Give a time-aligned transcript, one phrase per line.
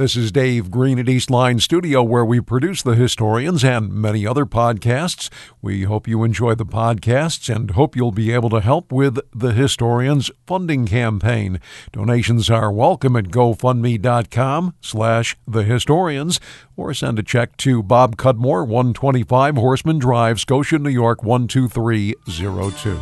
[0.00, 4.46] This is Dave Green at Eastline Studio, where we produce The Historians and many other
[4.46, 5.28] podcasts.
[5.60, 9.52] We hope you enjoy the podcasts and hope you'll be able to help with The
[9.52, 11.60] Historians funding campaign.
[11.92, 16.40] Donations are welcome at gofundme.com slash The Historians
[16.78, 22.98] or send a check to Bob Cudmore, 125 Horseman Drive, Scotia, New York, 12302.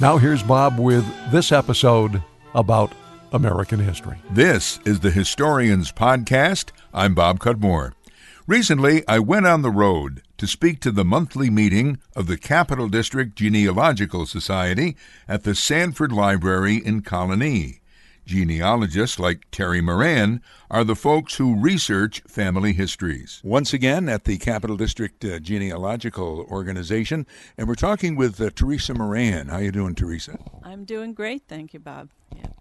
[0.00, 2.22] Now here's Bob with this episode
[2.54, 2.94] about
[3.32, 4.18] American history.
[4.30, 6.70] This is the Historians Podcast.
[6.92, 7.92] I'm Bob Cudmore.
[8.46, 12.88] Recently, I went on the road to speak to the monthly meeting of the Capital
[12.88, 14.96] District Genealogical Society
[15.28, 17.80] at the Sanford Library in Colonie.
[18.26, 23.40] Genealogists like Terry Moran are the folks who research family histories.
[23.44, 27.26] Once again at the Capital District uh, Genealogical Organization,
[27.58, 29.48] and we're talking with uh, Teresa Moran.
[29.48, 30.38] How are you doing, Teresa?
[30.62, 32.10] I'm doing great, thank you, Bob.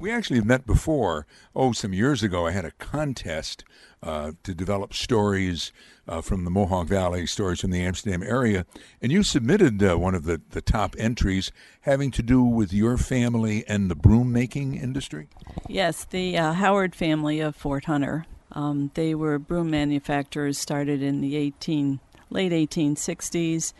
[0.00, 1.26] We actually met before.
[1.54, 3.64] Oh, some years ago, I had a contest
[4.02, 5.72] uh, to develop stories
[6.08, 8.64] uh, from the Mohawk Valley, stories from the Amsterdam area,
[9.02, 11.52] and you submitted uh, one of the, the top entries
[11.82, 15.28] having to do with your family and the broom making industry.
[15.68, 18.24] Yes, the uh, Howard family of Fort Hunter.
[18.52, 23.74] Um, they were broom manufacturers, started in the 18 late 1860s,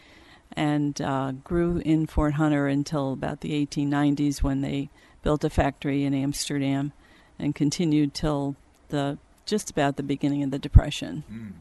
[0.53, 4.91] and uh, grew in Fort Hunter until about the 1890s when they
[5.23, 6.93] built a factory in Amsterdam,
[7.39, 8.57] and continued till
[8.89, 11.25] the just about the beginning of the Depression.
[11.31, 11.53] Mm.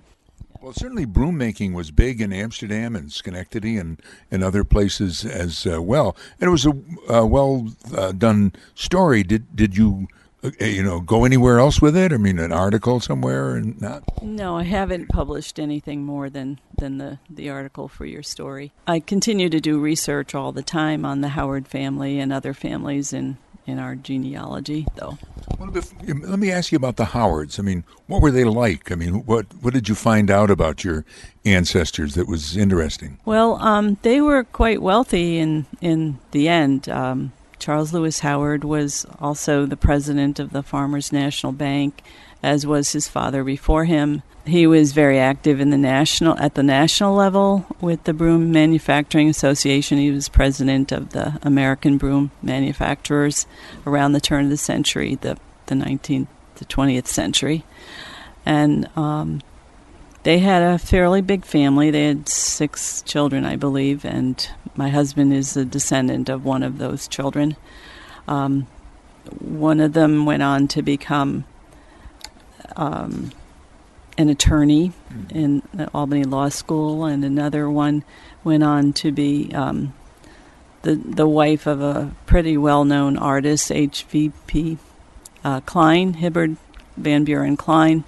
[0.62, 5.66] Well, certainly broom making was big in Amsterdam and Schenectady and, and other places as
[5.66, 6.18] uh, well.
[6.40, 6.72] And it was a
[7.10, 9.24] uh, well uh, done story.
[9.24, 10.08] Did did you
[10.60, 12.14] you know go anywhere else with it?
[12.14, 14.04] I mean, an article somewhere and not.
[14.24, 18.72] No, I haven't published anything more than than the the article for your story.
[18.88, 23.14] I continue to do research all the time on the Howard family and other families
[23.14, 23.38] in
[23.70, 25.18] in our genealogy, though.
[25.60, 27.60] Well, let me ask you about the Howards.
[27.60, 28.92] I mean, what were they like?
[28.92, 31.06] I mean, what what did you find out about your
[31.46, 33.20] ancestors that was interesting?
[33.26, 36.90] Well, um, they were quite wealthy in in the end.
[36.90, 42.02] Um, Charles Lewis Howard was also the president of the Farmers National Bank,
[42.42, 44.24] as was his father before him.
[44.46, 49.30] He was very active in the national at the national level with the Broom Manufacturing
[49.30, 49.98] Association.
[49.98, 53.46] He was president of the American Broom Manufacturers
[53.86, 55.38] around the turn of the century, the
[55.68, 57.64] the 19th to 20th century,
[58.46, 59.42] and um,
[60.24, 61.92] they had a fairly big family.
[61.92, 66.78] They had six children, I believe, and my husband is a descendant of one of
[66.78, 67.56] those children.
[68.28, 68.68] Um,
[69.40, 71.46] one of them went on to become
[72.76, 73.32] um,
[74.18, 74.92] an attorney
[75.30, 75.62] in
[75.94, 78.04] Albany Law School, and another one
[78.44, 79.94] went on to be um,
[80.82, 84.78] the the wife of a pretty well known artist, H.V.B.
[85.44, 86.58] Uh, Kline, Hibbard
[86.98, 88.04] Van Buren Kline.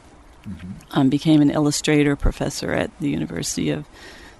[0.48, 0.72] Mm-hmm.
[0.92, 3.86] Um, became an illustrator professor at the University of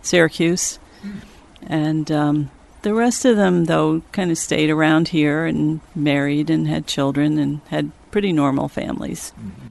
[0.02, 1.22] Syracuse, mm.
[1.68, 2.52] and um,
[2.82, 7.38] the rest of them, though, kind of stayed around here and married and had children
[7.38, 9.32] and had pretty normal families.
[9.38, 9.68] Mm-hmm.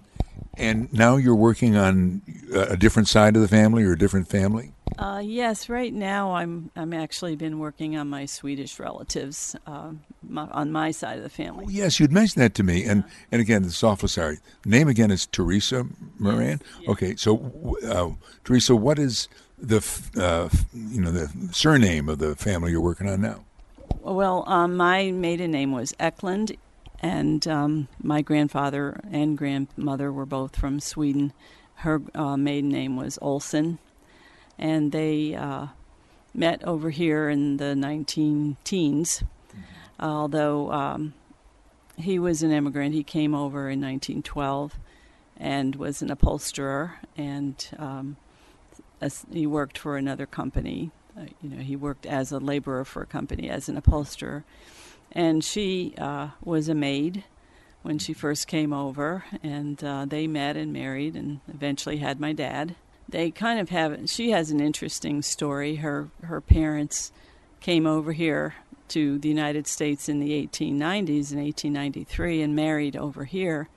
[0.56, 4.72] And now you're working on a different side of the family or a different family?
[4.98, 9.92] Uh, yes, right now I'm I'm actually been working on my Swedish relatives uh,
[10.30, 11.64] my, on my side of the family.
[11.66, 13.12] Oh, yes, you'd mentioned that to me, and yeah.
[13.32, 14.38] and again, the awful sorry.
[14.64, 15.86] Name again is Teresa
[16.18, 16.60] Moran.
[16.88, 18.10] Okay, so uh,
[18.44, 19.78] Teresa, what is the
[20.16, 23.44] uh, you know the surname of the family you're working on now?
[24.00, 26.56] Well, um, my maiden name was Eklund,
[27.00, 31.32] and um, my grandfather and grandmother were both from Sweden.
[31.76, 33.78] Her uh, maiden name was Olson,
[34.58, 35.68] and they uh,
[36.34, 39.24] met over here in the 19 teens.
[40.00, 41.14] Although um,
[41.96, 44.78] he was an immigrant, he came over in 1912
[45.36, 48.16] and was an upholsterer, and um,
[49.32, 50.90] he worked for another company.
[51.16, 54.44] Uh, you know, he worked as a laborer for a company as an upholsterer
[55.12, 57.24] and she uh, was a maid
[57.82, 62.32] when she first came over, and uh, they met and married, and eventually had my
[62.32, 62.76] dad.
[63.08, 64.08] They kind of have.
[64.08, 65.76] She has an interesting story.
[65.76, 67.10] Her her parents
[67.60, 68.54] came over here
[68.90, 73.68] to the United States in the 1890s in 1893 and married over here.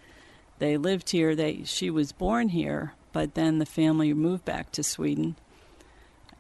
[0.60, 1.36] They lived here.
[1.36, 5.36] They she was born here, but then the family moved back to Sweden,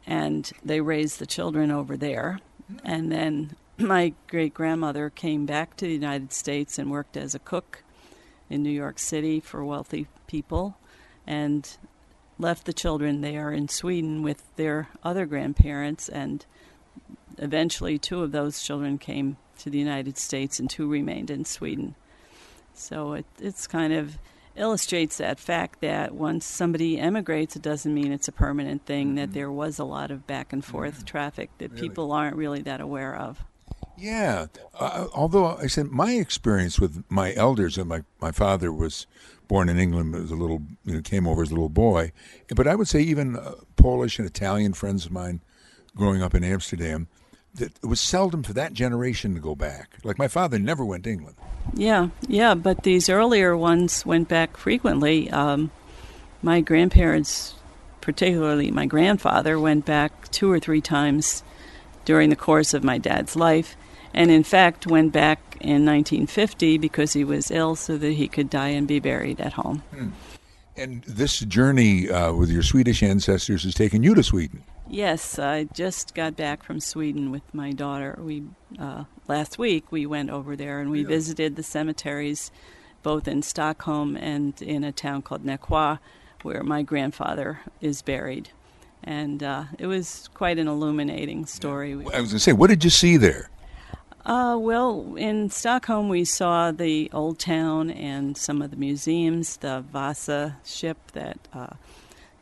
[0.06, 2.40] and they raised the children over there.
[2.84, 7.40] And then my great grandmother came back to the United States and worked as a
[7.40, 7.84] cook
[8.50, 10.78] in New York City for wealthy people
[11.26, 11.78] and
[12.38, 16.46] left the children there in Sweden with their other grandparents and
[17.38, 21.96] eventually two of those children came to the United States and two remained in Sweden.
[22.74, 24.18] So it, it's kind of
[24.56, 29.16] illustrates that fact that once somebody emigrates, it doesn't mean it's a permanent thing, mm-hmm.
[29.16, 31.06] that there was a lot of back and forth mm-hmm.
[31.06, 31.82] traffic that really?
[31.82, 33.44] people aren't really that aware of.
[33.98, 34.48] Yeah,
[34.80, 39.06] uh, although I said my experience with my elders and my, my father was
[39.48, 42.12] born in England as a little, you know, came over as a little boy,
[42.56, 45.42] but I would say even uh, Polish and Italian friends of mine
[45.96, 47.08] growing up in Amsterdam,
[47.56, 49.98] that it was seldom for that generation to go back.
[50.04, 51.36] Like my father never went to England.
[51.74, 55.30] Yeah, yeah, but these earlier ones went back frequently.
[55.30, 55.72] Um,
[56.42, 57.56] my grandparents,
[58.02, 61.44] particularly my grandfather, went back two or three times
[62.06, 63.78] during the course of my dad's life,
[64.14, 68.50] and in fact went back in 1950 because he was ill so that he could
[68.50, 69.84] die and be buried at home.
[69.96, 70.10] Hmm.
[70.76, 74.64] And this journey uh, with your Swedish ancestors has taken you to Sweden.
[74.90, 78.18] Yes, I just got back from Sweden with my daughter.
[78.20, 78.44] We
[78.78, 81.08] uh, last week we went over there and we yeah.
[81.08, 82.52] visited the cemeteries,
[83.02, 86.00] both in Stockholm and in a town called Nässjö,
[86.42, 88.50] where my grandfather is buried.
[89.04, 91.92] And uh, it was quite an illuminating story.
[91.92, 91.98] Yeah.
[91.98, 93.50] I was going to say, what did you see there?
[94.26, 99.84] Uh, well, in Stockholm, we saw the old town and some of the museums, the
[99.92, 101.76] Vasa ship that uh,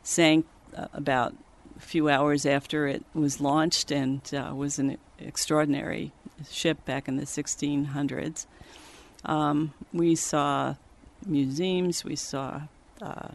[0.04, 0.46] sank
[0.76, 1.34] uh, about
[1.82, 6.12] few hours after it was launched and uh, was an extraordinary
[6.50, 8.46] ship back in the 1600s.
[9.24, 10.74] Um, we saw
[11.26, 12.62] museums, we saw
[13.00, 13.28] uh,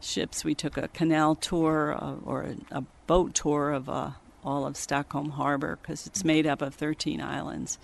[0.00, 3.88] ships, we took a canal tour uh, or a, a, boat tour of
[4.44, 7.78] all of Stockholm Harbor because it's made up of 13 islands.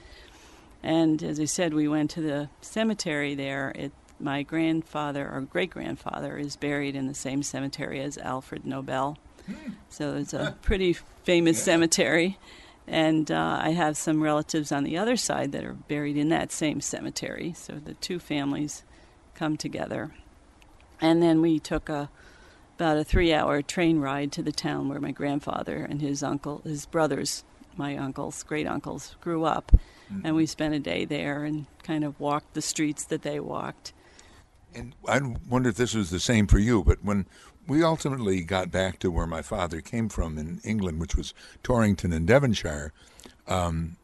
[0.83, 3.73] And as I said, we went to the cemetery there.
[3.75, 9.19] It, my grandfather or great grandfather is buried in the same cemetery as Alfred Nobel.
[9.89, 10.95] So it's a pretty
[11.25, 11.65] famous yeah.
[11.65, 12.39] cemetery.
[12.87, 16.51] And uh, I have some relatives on the other side that are buried in that
[16.51, 17.53] same cemetery.
[17.57, 18.83] So the two families
[19.35, 20.13] come together.
[21.01, 22.11] And then we took a
[22.81, 26.63] about a three hour train ride to the town where my grandfather and his uncle,
[26.65, 27.45] his brothers,
[27.77, 29.71] my uncles, great uncles, grew up.
[30.11, 30.27] Mm-hmm.
[30.27, 33.93] And we spent a day there and kind of walked the streets that they walked.
[34.75, 37.27] And I wonder if this was the same for you, but when
[37.67, 42.13] we ultimately got back to where my father came from in England, which was Torrington
[42.13, 42.93] in Devonshire,
[43.47, 43.97] um,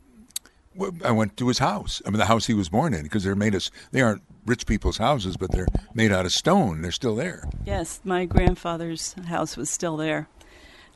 [1.04, 2.02] I went to his house.
[2.04, 3.70] I mean, the house he was born in, because they're made us.
[3.92, 6.82] They aren't rich people's houses, but they're made out of stone.
[6.82, 7.48] They're still there.
[7.64, 10.28] Yes, my grandfather's house was still there.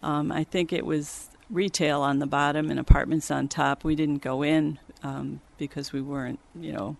[0.02, 3.84] Um, I think it was retail on the bottom and apartments on top.
[3.84, 6.96] We didn't go in um, because we weren't, you know,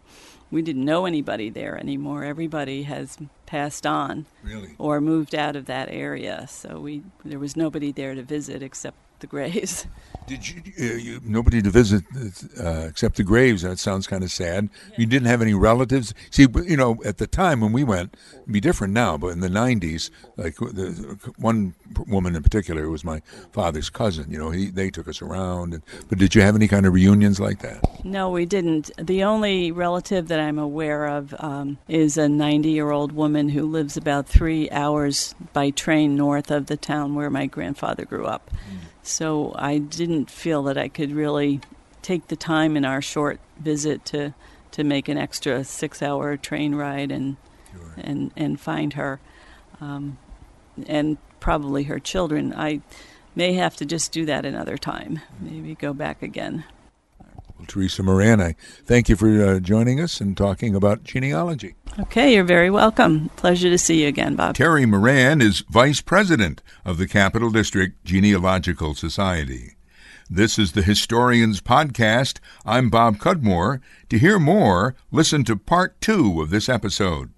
[0.51, 2.25] we didn't know anybody there anymore.
[2.25, 4.75] Everybody has passed on really?
[4.79, 8.97] or moved out of that area, so we there was nobody there to visit except
[9.21, 9.87] the graves.
[10.27, 12.05] Did you, uh, you nobody to visit
[12.63, 13.65] uh, except the graves?
[13.65, 14.69] And that sounds kind of sad.
[14.91, 14.95] Yeah.
[14.99, 16.15] You didn't have any relatives.
[16.31, 19.17] See, you know, at the time when we went, it'd be different now.
[19.17, 21.75] But in the '90s, like the, one
[22.07, 23.23] woman in particular was my
[23.53, 24.31] father's cousin.
[24.31, 25.75] You know, he they took us around.
[25.75, 28.05] And, but did you have any kind of reunions like that?
[28.05, 28.91] No, we didn't.
[28.99, 34.29] The only relative that I'm aware of um, is a 90-year-old woman who lives about
[34.29, 38.51] three hours by train north of the town where my grandfather grew up.
[38.51, 38.90] Mm.
[39.03, 41.61] So I didn't feel that I could really
[42.03, 44.35] take the time in our short visit to
[44.73, 47.37] to make an extra six hour train ride and
[47.73, 47.95] sure.
[47.99, 49.21] and and find her,
[49.81, 50.19] um,
[50.87, 52.55] and probably her children.
[52.55, 52.81] I
[53.35, 55.21] may have to just do that another time.
[55.41, 56.65] Maybe go back again.
[57.61, 58.55] Well, Teresa Moran, I
[58.87, 61.75] thank you for uh, joining us and talking about genealogy.
[61.99, 63.29] Okay, you're very welcome.
[63.37, 64.55] Pleasure to see you again, Bob.
[64.55, 69.75] Terry Moran is Vice President of the Capital District Genealogical Society.
[70.31, 72.39] This is the Historians Podcast.
[72.65, 73.83] I'm Bob Cudmore.
[74.09, 77.31] To hear more, listen to part two of this episode.